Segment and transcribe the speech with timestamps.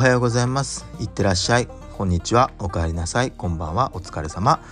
[0.00, 0.86] はようございます。
[0.98, 1.68] いってらっしゃい。
[1.98, 2.50] こんにちは。
[2.58, 3.32] おかえりなさい。
[3.32, 3.90] こんばんは。
[3.92, 4.64] お疲れ様。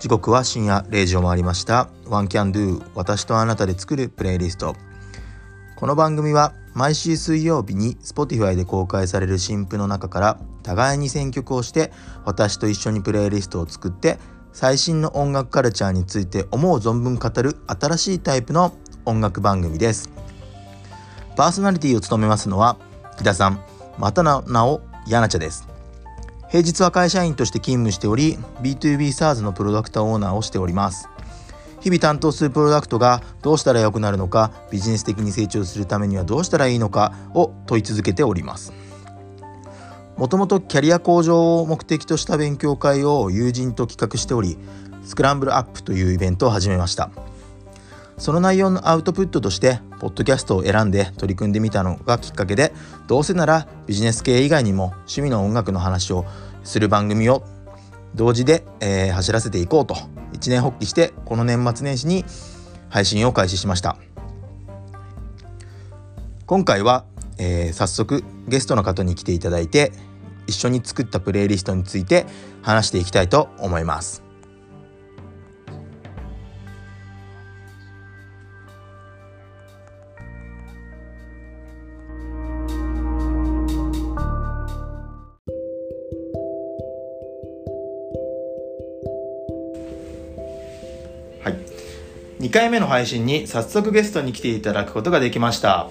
[0.00, 1.90] 時刻は深夜0時を回りました。
[2.08, 4.74] ワンキャンドゥ私とあなたで作るプレイリスト。
[5.76, 11.92] この番組は毎週水曜日に Spotify で公開される新譜の中から互いに選曲をして
[12.24, 14.18] 私と一緒にプレイリストを作って
[14.52, 20.10] 最新の音楽カルチャーについて思う存分語る新しいタイプの音楽番組です。
[21.36, 22.76] パーソナリティを務めますのは
[23.16, 23.73] 木田さん。
[23.98, 25.68] またの名をやなちゃです。
[26.48, 31.08] 平日は会社員として勤務しており B2B SARS のプロダクトオーナーをしております。
[31.80, 38.72] 日々担当するプロダクトがどうしたら良くなるのかビジネス的に成長するためにはどうしたらいいのかを問い続けております。
[40.16, 44.56] もともとキャリア向上を目的とした勉強会を友人と企画しており
[45.04, 47.10] スクランブルアップというイベントを始めました。
[48.16, 52.72] その内容のアウトプットとしてポッドキャストを選んで取り組んでみたのがきっかけで
[53.06, 56.24] どうせならビジネス系以外にも趣味の音楽の話を
[56.62, 57.44] する番組を
[58.14, 59.96] 同時で、えー、走らせていこうと
[60.32, 62.24] 一年発起してこの年末年始に
[62.88, 63.96] 配信を開始しました
[66.46, 67.04] 今回は
[67.38, 69.92] えー、早速ゲストの方に来ていただいて
[70.46, 72.26] 一緒に作ったプレイリストについて
[72.62, 74.23] 話していきたいと思います。
[92.54, 95.88] 回目の配信に早速ゲストに来ていただくことができました。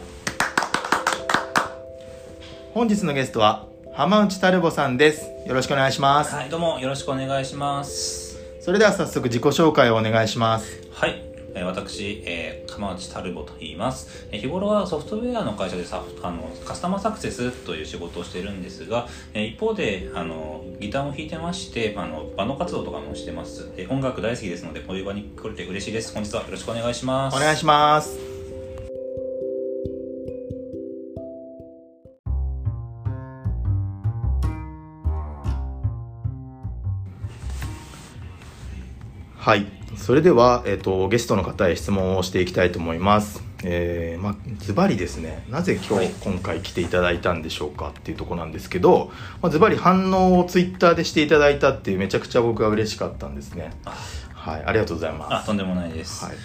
[2.74, 5.30] 本日のゲストは浜内タルボさんです。
[5.46, 6.34] よろしくお願いします。
[6.34, 8.40] はいどうもよろしくお願いします。
[8.62, 10.88] それでは早速自己紹介をお願いします。
[10.94, 26.14] はい私、えー、浜内タルボと言います、え、日頃はソフトウェアの会社でさあのカスタマーサクセスという仕事をしているんですが、えー、一方であのギターも弾いてましてあのバンド活動とかもしてます、え、音楽大好きですのでこういう場に来れて嬉しいです。
[26.14, 27.38] 本日はよろしくお願いします。
[27.38, 28.18] お願いします。
[39.38, 39.83] はい。
[39.98, 43.42] それでは、えーと、ゲストの方へ質問をしていきたいと思います。
[43.66, 47.90] えー、まあズバリですねなぜ今日、はい、今回来ていただいたんでしょうか？
[47.90, 49.12] っていうとこなんですけど、
[49.42, 53.72] まあ、ズバリ反応をツイッターでしていただいたっていうめちゃくちゃ僕は嬉しかったんですね。
[54.34, 55.34] はいありがとうございます。
[55.34, 56.36] あとんでもないです、はい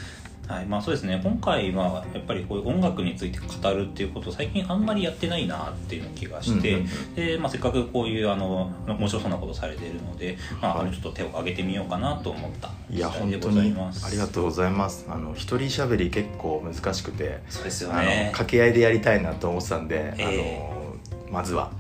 [0.49, 1.21] はいまあ、そうですね。
[1.23, 15.07] 今回はやっぱりこういう音楽について語るっていうことを最近あんまりやってないなっていう気がして、うんうんうん、でまあ、せっかくこういうあの面白そうなことされているので、まあ、はい、ちょっと手を挙げてみようかなと思ったいや本当にありがとうございます。
[15.11, 18.31] あの一人しゃべり結構難しくてそうですよね。
[18.33, 20.97] 掛け合いでやりたいなと思ってたんで、えー、あの
[21.31, 21.73] まずは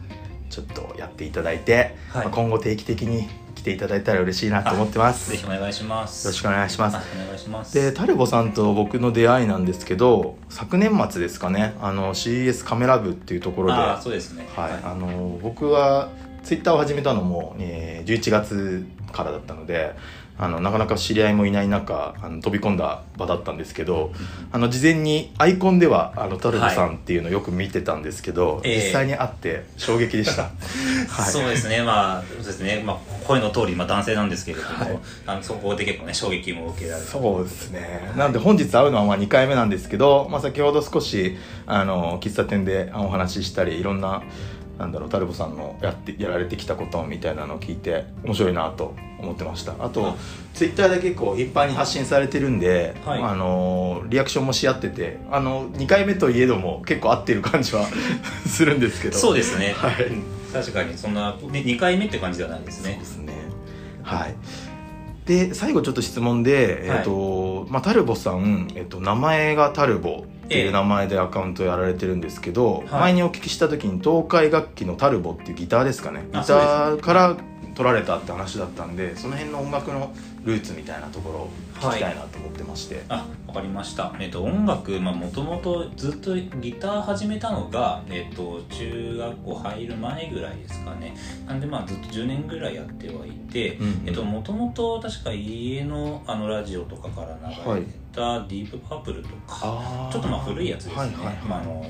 [0.51, 5.31] ちょっとやっていただいて、はい、まあ、今後定期的に来ていただいたら嬉しいなと思ってます。
[5.31, 6.27] ぜひお願いします。
[6.27, 6.97] よろしくお願いします。
[6.97, 7.75] お願いします。
[7.75, 14.49] でタルボさんと僕の出会いなんですけど昨年末ですかねあの CES カメラ部っていうところでそうですね。
[14.57, 16.11] はい、はい、あの僕は
[16.43, 19.95] ツイッターを始めたのも、えー、11月からだったので
[20.39, 24.13] あのなかなか知り合いもいない中あの飛び込んだ場だったんですけど、
[24.53, 30.43] あの事前にアイコンではあのタルトさんっていうのをよく見てたんですけど、はい、実際に会って衝撃でした、
[31.11, 31.83] はい、そうですね。
[31.83, 32.97] まあそうですね、まあ、
[33.27, 44.23] 声の通り、まあ、男性なんですけれども、はい、あのそこで結構ね衝撃も受けられるそうですね、なので本日会うのはまあ2回目なんですけど、まあ、先ほど少しあの喫茶店でお話ししたりいろんな
[44.79, 49.75] なんだろうタルボさんのやってやられてきたことみたいなのを聞いて面白いなと思ってました。
[49.79, 50.17] あと
[50.55, 57.87] ツイッターで結構頻繁に発信されてるんで、はい、あのリアクションもし合っててあの2回目といえども結構合ってる感じは
[58.47, 59.19] するんですけど。
[59.19, 59.95] そうですね、はい、
[60.53, 62.93] 確かにそんな2回目って感じではないですね。
[62.93, 63.33] そうですね。
[64.03, 64.35] はい
[65.29, 76.25] で最後ちょっと質問で、えーとまあ、タルボさん、えーと、名前がタルボっていう名前でアカウントやられてるんですけど、え前にお聞きした時に東海楽器のタルボっていうギターですかね。
[76.33, 77.37] ギターから
[77.75, 80.13] 取られたって話だったんでその辺の音楽の
[80.45, 91.17] ルーツみたいなところを聞きたいなと思ってまして、はい、あわかりました、えっと、音楽もともとずっとギター始めたのが、えっと、中学校入る前ぐらいですかね。
[91.47, 101.35] なんでまあずっと10年ぐらいやってはいてもともと確か家のあのラジオとかから流れたディープパープルとか、はい、ちょっとまあ古いやつですね、はいはいはい。
[101.45, 101.87] まあ、あの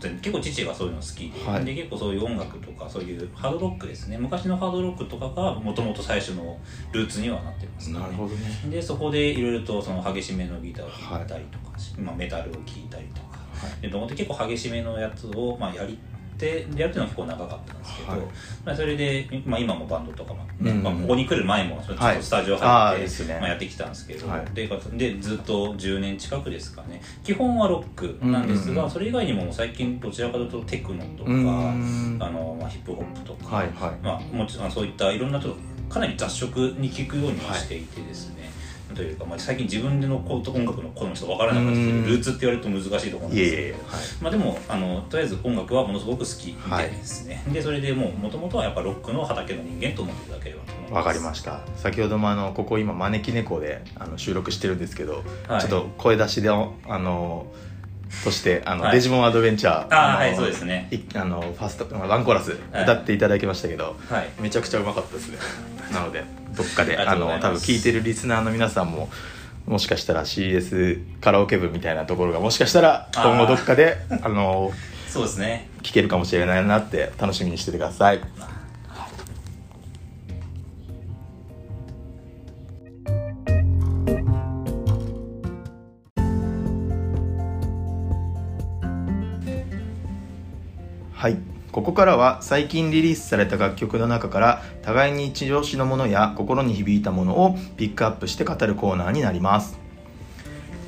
[0.00, 1.50] 結構父がそういうの好きで。
[1.50, 4.18] はい、で結構そういう音楽とかそういうハードロックですね。
[4.18, 6.58] 昔のハードロックとかがもともと最初の
[6.92, 8.70] ルーツにはなってます、ね、なるほどね。
[8.70, 15.98] でそこでいろいろとその激しめのギターを弾いたりとか、はい、まあ、メタルを聴いたりとか、はい、で結構激しめのやつを、まあ、やり
[16.38, 18.20] ってやるっていうのは結構長かったんですけど、はい
[18.64, 27.02] まあ、それで、まあ、今もバンドとかも、うんまあ、ここに来る前もちょっはいとスタジオ入って、ですねまあ、やってきたんですけど、はいででずっと10年近くですかね。
[27.24, 35.54] 基本はロックなんですが、うんうんうんそれ以外にも最近どちらかというとテクノとか、うーんあのまあ、ヒップホップとか、はいはいまあ、もちろんそういったいろんなちょっ
[35.88, 38.50] とかなり雑食に聞くようにはしていてですね、
[38.98, 42.04] というか、まあ、最近自分での音楽の好みちょっと分からなくなってきてうん。
[42.04, 43.68] ルーツって言われると難しいところなんですけど。
[43.68, 43.80] えはい。
[44.20, 50.94] まあ、でもあのとりあえず音楽はものすごく好きみたいですね、でそれでもうもともとはやっぱロックの畑の人間と思っていただければと思います。
[50.94, 51.60] わかりました。
[51.76, 55.60] 先ほどもあのここ今招き猫であの収録してるんですけど、はい。
[55.60, 57.46] ちょっと声出しであの
[58.24, 58.92] としてあの、はい。
[58.92, 60.88] デジモンアドベンチャーのあーはいそうですね。
[60.90, 62.82] いあのファーストワンコーラスはい。
[62.82, 64.30] 歌っていただきましたけど、はい。
[64.40, 65.38] めちゃくちゃうまかったですね。
[65.92, 66.24] なので
[66.56, 69.08] どっかであの多分聞いてるリスナーの皆さんも
[69.66, 74.72] もしかしたら CS カラオケ部みたいなところがもしかしたら今後どっかであの
[75.08, 75.68] そうですね。
[75.82, 78.20] 聞けるかもしれないなって楽しみにしててください
[91.78, 99.78] ここからは最近リリースされた楽曲の中から互いに一押しのものや心に響いたものをピックアップして語るコーナーになります、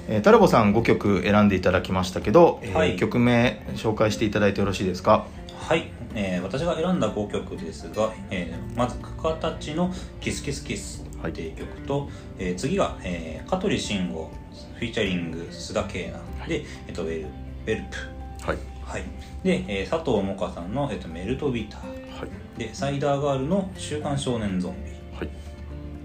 [0.08, 2.96] えータラボさん5曲選んでいただきましたけど、えーはい。
[2.96, 5.26] 曲名紹介していただいてよろしいですか？
[5.60, 12.08] はい、えー私が選んだ5曲ですが、えーまず「かかたちのキスキスキス」っていう曲と、
[12.40, 14.28] えー次が、えー香取慎吾
[14.76, 17.26] フィーチャリング須田景奈で、えっとウェル
[17.66, 17.84] 「ウェル
[18.40, 18.44] プ。
[18.44, 18.58] はい」
[18.90, 19.04] はい、
[19.44, 21.88] で、えー佐藤萌歌さんの、えっと「メルトビター。
[22.19, 24.90] はい」でサイダーガールの「週刊少年ゾンビ。
[25.16, 25.28] はい」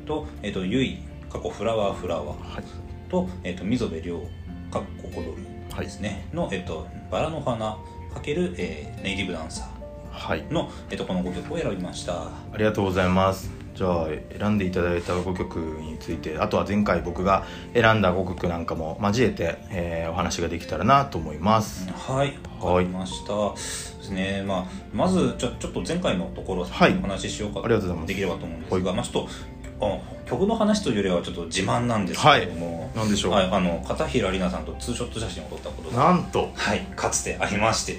[0.05, 2.55] と、えっとゆい過去フラワーフラワー。
[2.55, 2.63] はい。
[3.09, 4.19] と、えっと溝部亮
[4.69, 7.77] かっこコドルですね、の、えっとバラの花
[8.13, 9.67] かける、えーネイティブダンサ
[10.15, 10.43] はい。
[10.43, 12.13] ーの、えっとこの5曲を選びました。
[12.13, 13.51] ありがとうございます。
[13.75, 14.07] じゃあ
[14.39, 21.89] 選んでいただいた5曲についてあとは前回僕が選んだ5曲なんかも交えて、えーお話ができたらなと思います。
[21.91, 22.37] はい。
[22.61, 23.53] わかりました。
[23.53, 24.43] ですね。
[24.47, 26.97] まあまずちょちょっと前回のところをはい。
[26.97, 28.07] お話ししようかありがとうございます。
[28.07, 29.54] できればと思うんですが、まあ、ちょっとあ
[30.25, 36.51] 曲の話というよりはちょっと自慢なんですけれども、なんでしょう、はい、あの片平里奈さんとツーショット写真を撮ったことがなんと。
[36.55, 37.93] はいかつてありまして。
[37.93, 37.97] え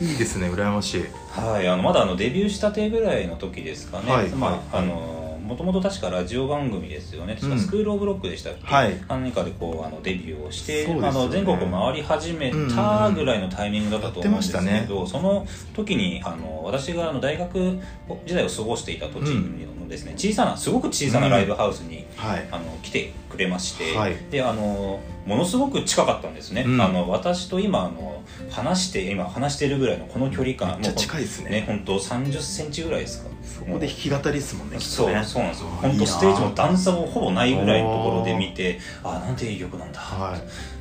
[0.00, 0.48] ー、いいですね。
[0.50, 1.04] 羨ましい。
[1.30, 7.34] はい、あのまだあのデビューしたてぐらいの時ですかね、はいまあはいあのもともと確かラジオ番組ですよね。
[7.34, 7.56] 確うん。
[7.56, 8.94] かスクール・オブ・ロックでしたっけ、はい。
[9.08, 11.00] 何かでこうあのデビューをして、ね。
[11.02, 17.78] あの全国を回り始めたぐらいのタイミングだったと思うんですけやってましたど、その時にあの私があの大学
[18.26, 22.46] 時代を過ごしていた土地のですね、小さなすごく小さなライブハウスに、はい。
[22.50, 24.16] あの来てくれまして、はい。
[24.30, 26.80] であのものすごく近かったんですね、うん。
[26.80, 31.50] あの私と今あの話して今話してるぐらいのこの距離感めっちゃ近いですね。
[31.50, 35.24] ね本当三十センチぐらいですかそこで弾き語りですもんねそうね。
[35.24, 35.68] そうなんですよ。
[35.68, 40.40] 本当ステージも段差もほぼないぐらいのところで見てあなんていい曲なんだ、はい。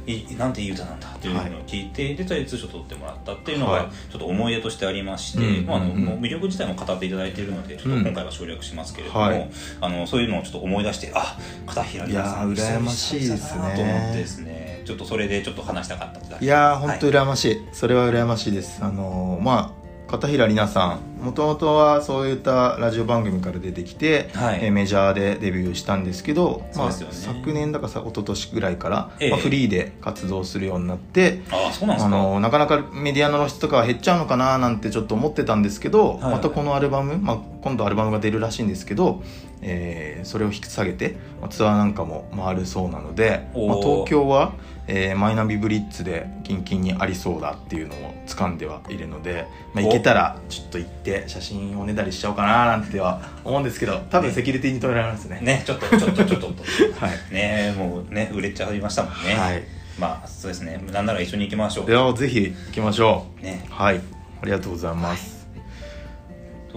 [0.10, 1.08] い、なんていい歌なんだ。
[1.10, 3.84] っていうのを聞いて、でとりあえずツーショット撮ってもらったっていうのはい。
[3.84, 9.50] がちょっと思い出としてありまして、うんまああの魅力自体も語っていただいているのでちょっと今回は省略しますけれども、はい。
[9.82, 14.84] あのそういうのをちょっと思い出してあ片平さんいやー羨ましいですねと思ってですね。
[14.86, 17.16] ちょっとそれでちょっと話したかったいやー本当はい。
[17.16, 18.80] 羨ましい、それは羨ましいです。
[18.82, 19.77] あのーまあ
[20.08, 21.24] 片平里奈さん。
[21.24, 24.60] もともとはそういったラジオ番組から出てきて、はい。
[24.64, 29.30] えーメジャーでデビューしたんですけど、まあ、昨年だかさ一昨年ぐらいから、ええ。
[29.32, 32.16] まあ、フリーで活動するようになってああそうなんですか。
[32.16, 36.22] あのなかなかメディアの露出とかは減っちゃうのかななんてちょっと思ってたんですけど、はい。
[36.22, 39.24] はいまたこのアルバム、まあ、今度アルバムが出るらしいんですけど、
[39.62, 44.54] えーそれを引き下げて、まあツアーなんかも回るそうなので、まあ、東京は、
[44.88, 49.88] えーマイナビブリッツでキンキンにありそうだっていうのを掴んではいるので、まあ、お。
[49.88, 55.40] 行けたらちょっと行って写真をねだりしちゃおうかななんては思うんですけど多分セキュリティに止められますね。
[55.42, 55.64] ね。
[55.66, 56.48] ちょっとちょっとちょっと
[57.00, 59.64] はい、ねもうね売れちゃいましたもんね、はい、
[60.00, 60.82] まあそうですね。
[60.92, 63.66] なんなら一緒に行きましょではぜひ行きましょね。
[63.70, 64.02] うはい。
[64.42, 65.37] ありがとうございます、とあ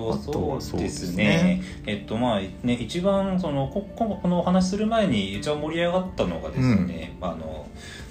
[0.09, 1.25] とはそうですね。
[1.25, 1.63] ね。
[1.87, 7.67] えっとまあね一番そのこここのお話しする前に一番盛り上がったのがですね、あの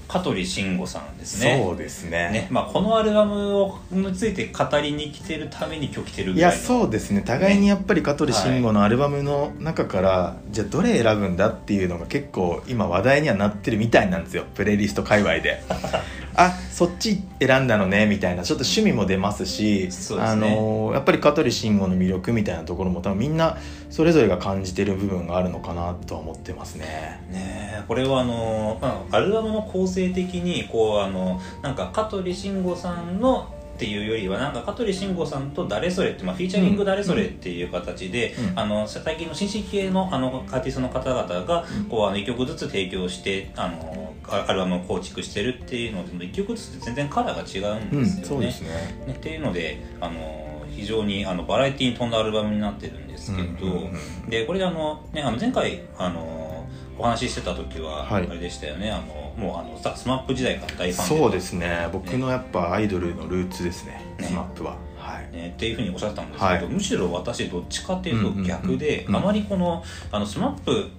[0.10, 1.62] 香取慎吾さんですね。
[1.64, 2.32] そうですね。
[2.32, 6.58] ねまあ、このアルバムをについて語りに来てるために今日来てるいぐらいの。
[6.58, 7.22] やそうですね。
[7.22, 14.46] 互いにやっぱり香取慎吾のアルバムの中から、じゃあどれ選ぶんだっていうのが結構今話題にはなってるみたいなんですよ。
[14.56, 15.62] プレイリスト界隈で
[16.42, 20.18] あそっち選んだのねみたいなちょっと趣味も出ますしね。
[20.22, 23.58] あのやっぱり香取慎吾の魅力みたいなところも多分みんな
[23.90, 26.86] それぞれが感じてる部分があるのかなとは思ってますね。
[27.30, 48.54] ねえこれはあの、まあ、アルバムの構成的にこうあのなんか香取慎吾さんのっていうよりはなんか香取慎吾さんと誰それって、まあ、フィーチャリング誰それっていう形で、うん、あの最近の新進気鋭のあのアーティストの方々がこうあの1曲ずつ提供してあのアルバムを構築してるっていうので1曲ずつ全然カラーが違うんですよね。
[49.02, 49.14] うん、ね。
[49.14, 53.90] っていうのであの非常にあのバラエティーに富んだアルバムになってるんですけど、
[54.28, 56.68] でこれあの、ね、あの前回あの
[56.98, 61.90] お話ししてた時はあれでしたよね、はい、あのもうあのスマップ時代から大ファンそうですね。
[61.92, 64.02] 僕のやっぱアイドルのルーツですね。
[64.20, 64.28] ね。
[64.28, 64.78] スマップは。
[64.98, 65.36] はい。
[65.36, 70.90] ね、っていうふうにおっしゃったんですけど、はい、むしろ私どっちかっていうと逆で、あまりこのあのスマップ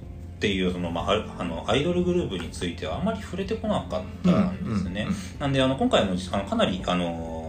[0.40, 5.06] っていうその、まあ、あのアイドルグループについてはあまり触れてこなかったんですね。
[5.38, 7.39] なんであの今回もあのかなりあの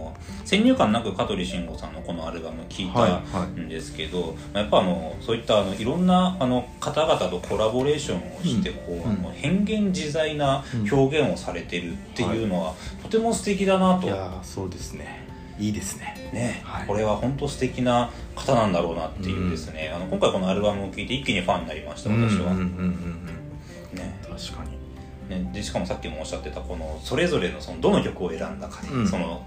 [0.52, 14.06] 先入観なく香取慎吾さんのこのアルバム聴いたんですけど、はいはい、やっぱあのそういったあのいろんなあの方々とコラボレーションをしてこう、うん、あの変幻自在な表現をされてるっていうのは、はい、とても素敵だなと。
[14.06, 15.26] いやそうですね。
[15.58, 16.30] いいですね。
[16.34, 22.52] ね、はい、これは本当素敵な方なんだろうなっていうですね、うん、あの今回このアルバムを聴いて一気にファンになりました私は。
[23.94, 24.81] ね、確かに
[25.38, 29.46] ね、でしかもさっきもおっしゃってたこのそれぞれのそのどの曲を選んだかで、うん、その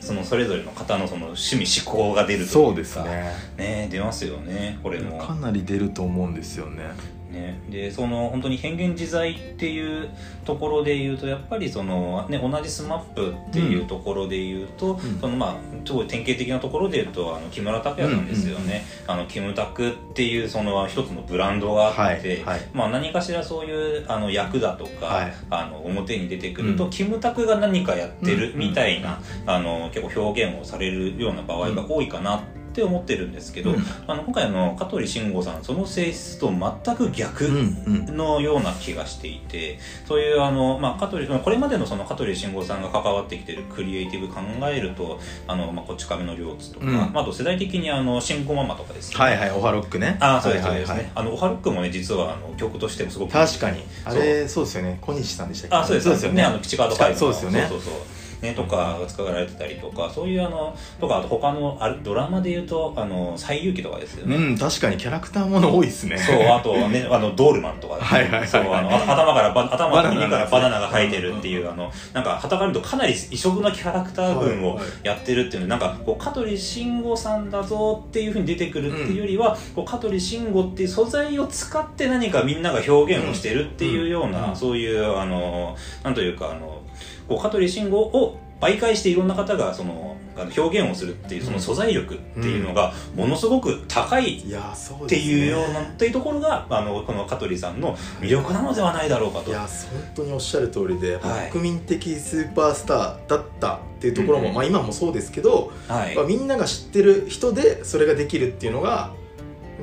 [0.00, 3.34] そのそれぞれの方のその趣味思考が出るというかそうですね。
[3.56, 5.18] ね出ますよねこれも。
[5.18, 6.90] かなり出ると思うんですよね
[7.30, 10.10] ね、でその本当に変幻自在っていう
[10.44, 15.56] ところで言うとやっぱりその、ね、同じ SMAP っていうところで言うと、うん、そのまあ
[15.86, 19.14] すごい典型的なところで言うとあの木村拓哉さんですよね、うん。
[19.14, 49.18] うん、あのキムタクっていうその一つのブランドがあって、はいはい、まあ、何かしらそういうあの役だとか、はい、あの表に出てくると、うん、キムタクが何かやってるみたいな、あの結構表現をされるような場合が多いかなってって思ってるんですけど、うん、あの今回の香取慎吾さんその性質と全く逆のような気がしていて、そういうあの、まあ、香取これまでのその香取慎吾さんが関わってきてるクリエイティブ考えるとあの、まあ、こち亀の両津とか、うん、あと世代的にあの慎吾ママとかですね。
[49.18, 50.16] はいはいオハロックね。
[50.20, 53.82] あそうですそうですね、あのオハロックもね実はあの曲としてもすごく確かに。
[54.04, 54.64] あれそう。
[54.64, 54.98] ですよね。
[55.00, 55.76] 小西さんでしたっけ？
[55.76, 56.04] あそうです。
[56.04, 56.42] そうですよね。
[56.44, 57.66] あの口カードファイそうですよね。
[57.68, 58.00] そうそうそう
[58.42, 64.36] ね、とかが使われてたりとかそういうあのとかあと他のあドラマでいうとあの西遊記とかですよね。
[64.36, 66.18] うん確かにキャラクターもの多いですね。
[66.18, 86.79] そうあとねあのドールマンとか、ね、はいはいはい、そうあの頭からバ頭の耳からバナナが生えてるっていうあのなんかはたかるとかなり異色なキャラクター群をやってるっていうのなんかこう香取慎吾さんだぞっていうふうに出てくるっていうよりは、うん、こう香取慎吾っていう素材を使って何かみんなが表現をしてるっていうような、うん、そういうあのなんというかあの
[87.28, 90.16] こう香取慎吾を媒介していろんな方がその
[90.56, 99.50] 表現をするっていうその素材力っていうのがものすごく高いっていうようなっていうところがあのこの香取さんの魅力なのではないだろうかと。
[99.50, 99.68] いや本
[100.14, 106.14] 当におっしゃる通りで、はい、国民的スーパースターだったっていうところも、うん、まあ、今もそうですけど、はい。
[106.14, 109.12] まあ、みんなが知ってる人でそれができるっていうのが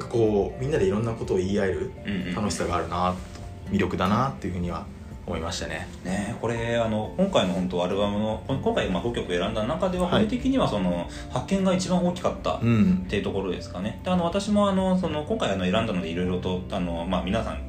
[0.10, 1.92] こうみんなでいろんなことを言い合える
[2.36, 3.16] 楽しさがあるな、
[3.72, 4.86] 魅力だなっていうふうには
[5.28, 5.88] 思いましたね。
[6.06, 12.60] ねこれあの今回の本当アルバムの今回まあ5曲選んだ中では個人的にはその、発見が一番大きかったっ
[13.10, 17.68] ていうところですかね、であの私もあのその今回あの選んだのでいろいろとあの、まあ、皆さん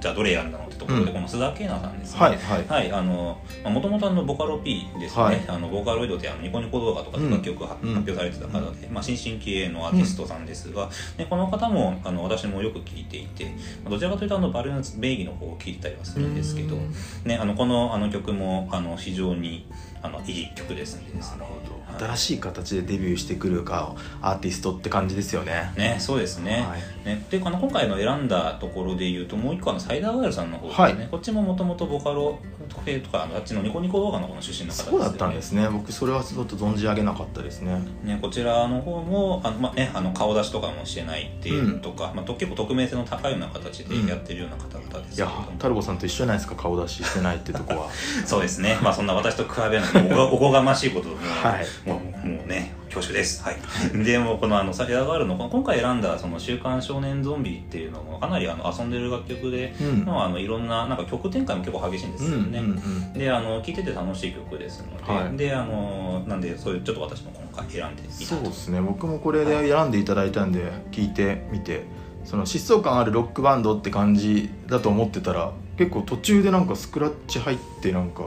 [0.00, 13.46] じゃあどれ選んだのところで、この須田圭奈さんですね、はいはい、はい、あのもともとボカロ P ですね、はい、あのボーカロイドってあのニコニコ動画とかで楽曲を発表されてた方で、まあ、新進気鋭のアーティストさんですが、でこの方もあの私もよく聴いていて
[13.88, 16.76] どちらかというとあのバルーンズ名義の方を聴いてたりはするんですけど、
[17.24, 19.66] ね、あのこのあの曲もあの非常に
[20.06, 21.20] あのいい曲ですね。
[21.20, 21.76] なるほど。
[21.98, 25.72] 新しい形でデビューしてくるかアーティストって感じですよね。
[25.76, 26.66] ねそうですね。
[26.68, 32.38] はい、ねであの今回の選んだところで言うともう一個のサイダーガールさんの方ですね、はい、こっちももともとボカロ
[32.84, 35.68] 系とかあっちのニコニコ動画の方の出身の方です、ね、そうだったんですね。
[35.68, 37.80] 僕それはちょっと存じ上げなかったですね。
[38.04, 47.88] ねこちらの方もあの、まあね、あの顔出しとかもしてないっていうとか、うん、まあ、結構匿名性の高いような形でやってるような方々ですけど、うん、いやタルボさんと一緒じゃないですか顔出ししてないってとこは。
[48.26, 48.78] そうですね。
[48.82, 49.95] まあそんな私と比べない
[50.32, 53.42] おこがましいことも,、はい、もうもうね恐縮です。
[53.42, 54.04] はい。
[54.04, 62.58] でもこのあのサイダーガールの今回選んだその週刊少年ゾンビっていうのもかなりあの遊んでる楽曲で、うん、あのいろんななんか曲展開も結構激しいんですよね。
[62.58, 68.80] うんうんうん、であの聴いてて楽しい曲ですので、はい、であのなんでそういうちょっと私も今回選んでいたそうですね。
[68.80, 71.84] 僕もこれで選んでいただいたんで聞いてみて。
[72.26, 78.24] その疾走感あるロックバンドって感じだと思ってたら結構途中でなんかスクラッチ入ってなんか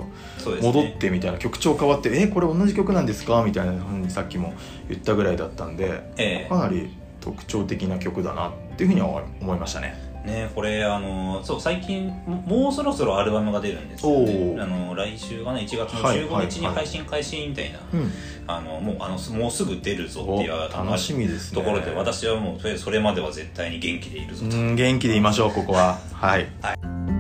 [0.62, 4.54] 戻ってみたいな、曲調変わって「えこれ同じ曲なんですか?」みたいなふうにさっきも
[4.88, 6.90] 言ったぐらいだったんで、えー、かなり
[7.20, 10.10] 特徴的な曲だなっていうふうには思いましたね。
[10.26, 14.62] ねこれあのそう最近もうそろそろアルバムが出るんですよね。
[14.62, 17.80] あの来週がね1月の15日に配信開始みたいな、
[18.48, 24.52] あのもうあのもうすぐ出るぞっていう楽しみです、ね、ところで私はもうそれまでは絶対に元気でいるぞと。
[24.76, 26.00] 元気でいましょうここは。
[26.14, 27.19] はい、はい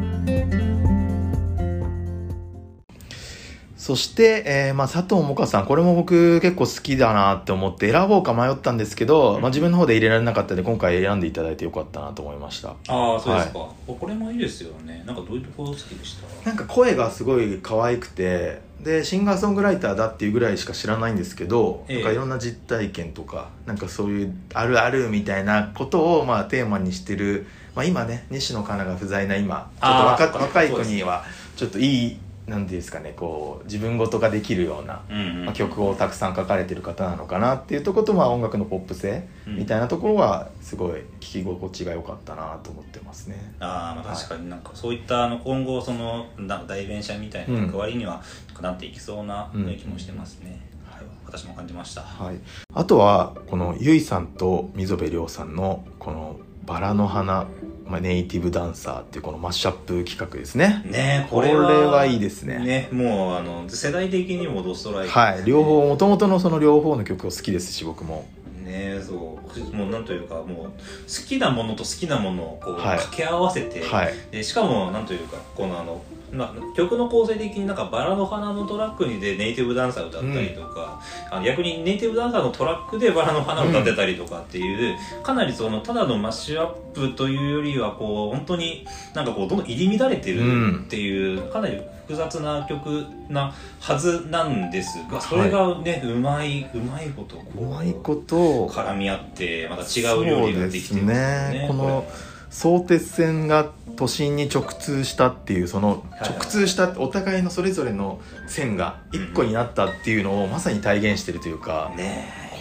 [3.75, 12.75] そして、えー、まあ、佐藤萌歌さん、これも僕結構好きだなって思って選ぼうか迷ったんですけど、うん、まあ、自分の方で入れられなかったので、今回選んでいただいてよかったなと思いました。
[12.87, 15.01] ああ、そうですか、はい、これもいいですよね。
[15.07, 16.47] なんかどういうところ好きでした？
[16.47, 21.95] なんか声がすごい可愛くて、で、シンガーソングライターだっていうぐらいしか知らないんですけど、え。
[21.95, 31.23] なんかいろんな実体験とか、なんかそういうあるあるみたいなことを、まあ、テーマにしてる、まあ、今ね、西野カナが不在な今、ちょっと若若い子には、
[31.55, 35.03] ちょっといい、なんていうんですかねこう自分事ができるような、
[35.45, 43.53] まあ、曲をたくさん書かれてる方なのかなっていうところと、まあ、音楽のポップ性みたいなところはすごい聴き心地が良かったなと思ってますね。
[43.59, 48.21] あまあ確かになんかそういったあの今後その代弁者みたいな役割には
[48.59, 50.59] なっていきそうな気もしてますね。
[50.87, 52.35] うん、はい、私も感じました、はい、
[52.73, 57.47] あとはこのゆいさんと溝部亮さんのこの「バラの花」
[57.89, 60.83] まあ、ネイティブダンサーっていうこのマッシュアップ企画ですね。
[60.85, 62.59] ねこれはいいですね。
[62.59, 68.27] ねもうあの世代的にもドストライク、はい両方もともとのその両方の曲を好きですし僕も。
[68.63, 75.99] ねそうもうなんというかもう好きなものと好きなものをこう掛け合わせて、はい、でしかもなんというかこのあの
[76.31, 98.67] まあ、曲の構成的になんかバラの花のトラックにでネイティブダンサー歌ったりとか、うん、あの逆にネイティブダンサーのトラックでバラの花を歌ってたりとかっていう、うん、かなりそのただのマッシュアップというよりはこう本当になんかこうどんどん入り乱れてるっていう、うん、かなり複雑な曲なはずなんですがそれがね、はい、うまいうまいことこううまいこと。
[98.67, 101.65] 絡み合ってまた違う料理ができてるすね。
[101.67, 102.05] この
[102.49, 111.91] 相鉄線が都心に直通したっていうその直通したお互いのそれぞれの線が一個になったっていうのをまさに体現してるというか、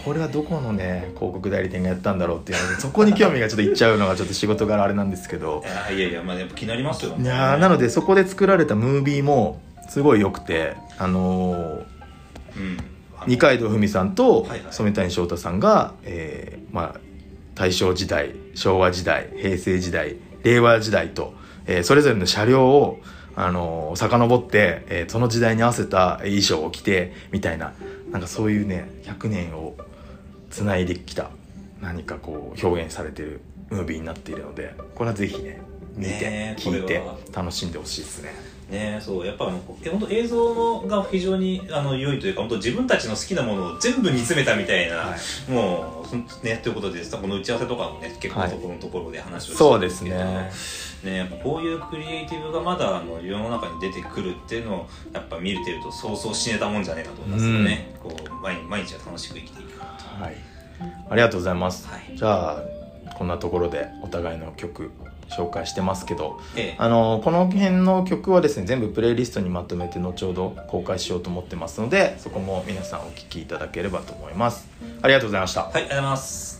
[0.05, 5.63] これはどこのね広告代理店がやったんだろうっていうのでそこに興味がちょっといっちゃうのがちょっと仕事柄あれなんですけど。
[5.95, 7.15] いやいやまあやっぱ気になりますよ。
[7.15, 11.83] ねいやなのでそこで作られたムービーもすごい良くてあのー、
[12.57, 12.77] うん。
[13.27, 16.99] 二階堂ふみさんと染谷翔太さんが、えー、まあ
[17.59, 21.33] 大正時代昭和時代平成時代令和時代と、
[21.65, 23.01] えー、それぞれの車両を
[23.35, 27.73] あのー、遡って、えー、その時代に合わせた衣装を着てみたいな
[28.11, 29.75] なんかそういうね100年を
[30.49, 31.31] つないできた
[31.81, 35.59] 何かこう表現されてるムービーになっているのでこれはぜひね
[35.95, 38.48] 見て聞いて楽しんでほしいですね。
[38.69, 50.51] ねそうやっぱあの本当映像のが非常にあの良いというか本当自分たちの好きなものを全部煮詰めたみたいな、はい、もうねということでこの打ち合わせとかもね結構そこのところで話をしてそうですね。
[51.03, 60.35] ねやっぱこういうクリエイティブがまだあの世の中に出てくるっていうのをやっぱ見れてるとそうそう死ねたもんじゃねえかと思いますよね、うん、こう毎毎日は楽しく生きていくはい。
[61.09, 62.63] ありがとうございます、はい、じゃあ
[63.17, 64.91] こんなところでお互いの曲
[65.29, 74.67] 紹介してますけど、ええ、あのこの辺の曲はですね全部プレイリストにまとめて後ほど公開しようと思ってますのでそこも皆さんお聴きいただければと思います。
[75.01, 75.63] ありがとうございました。
[75.63, 76.59] はいありがとうございます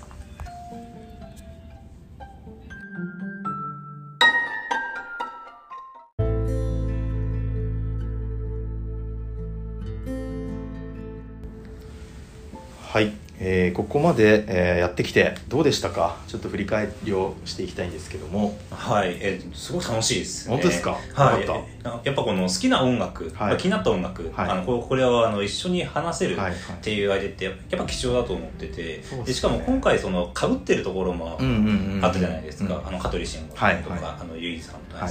[12.92, 16.17] はいえー、ここまで、えー、やってきてどうでしたか？
[16.28, 18.58] ちょっと振り返りをしていきたいんですけども。
[18.69, 20.97] はい、えー、すごい楽しいです、ね、本当ですか？
[21.13, 21.47] はい。
[22.04, 26.39] やっぱこの好きな音楽、はい、気になった音楽、はい、あのこれはあの一緒に話せるっ
[26.82, 31.38] ていう相手ってやっぱ貴重だと思ってて、はい、でしかも今回そのかぶってるところも
[32.02, 35.08] あったじゃないですか、あの香取慎吾さんとか、あのゆいさんとか、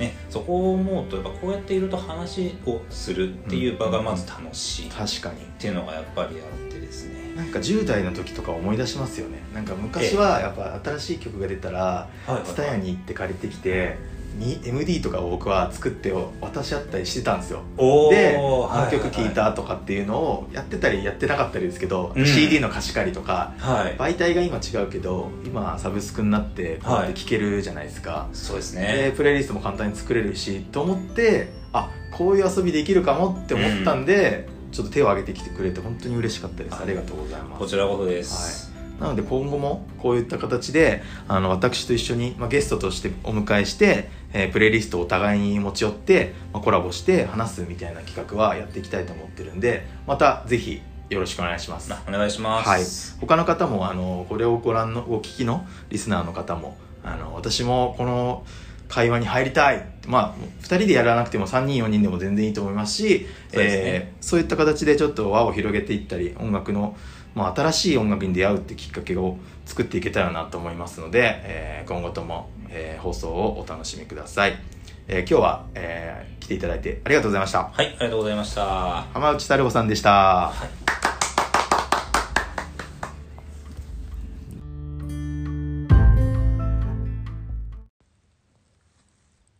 [0.00, 5.42] ね、そこを思うとやっぱこうやっていると話をするっていう場がまず楽しい、確かに。
[5.42, 9.42] っていうのがやっぱりあってですねなんか10代の時とか思い出しますよね。
[9.54, 13.96] なんか昔はやっぱ新しい曲が出たら TSUTAYA に行って借りてきて
[14.38, 17.62] に MD とかを僕は作って渡し合ったりしてたんですよ。
[18.10, 18.36] で
[18.70, 29.10] あの曲聴いたとかっていうのをやってたりやってなかったりですけど、うん、CD の貸し借りとか、はい、媒体が今違うけど今サブスクになってこうやって聴けるじゃないですか、はい、そうですね。
[29.10, 37.58] でプレイリストも簡単に作れるしと思ってあこういう遊びできるかもって思ったんで、うんちょっと手を挙げてきてくれて本当に嬉しかったです、ありがとうございます。
[37.60, 39.00] こちらこそです、はい。
[39.02, 50.80] なので今後もこういった形であの私と一緒に、まあ、ゲストとしてお迎えして、えー、プレイリストをお互いに持ち寄って、まあ、コラボして話すみたいな企画はやっていきたいと思ってるんでまたぜひ
[51.10, 51.92] よろしくお願いします。
[52.08, 58.46] お願いします、はい、他の方もあのこれをご覧のお聞きのリスナーの方もあの私もこの
[58.92, 59.82] 会話に入りたい。
[60.06, 66.96] まあ2人でやらなくても3人4人でも全然いいと思いますしそう,、えー、そういった形でちょっと輪を広げていったり音楽の、
[67.36, 74.58] まあ、新しい音楽に出会うってきっかけを作っていけたらなと思いますので、えー、今後とも、えー、放送をお楽しみください、
[75.06, 77.70] えー、今日は、えー、来ていただいてありがとうございました。
[77.72, 79.02] はいありがとうございました。
[79.14, 81.11] 浜内太郎さんでした、はい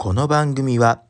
[0.03, 1.01] この番組は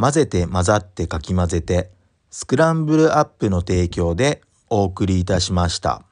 [0.00, 1.90] 混ぜて混ざってかき混ぜて
[2.30, 6.05] スクランブルアップの提供でお送りいたしました。